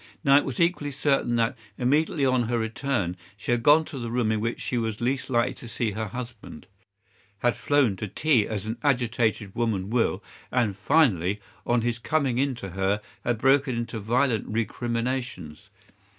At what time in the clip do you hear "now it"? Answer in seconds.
0.23-0.45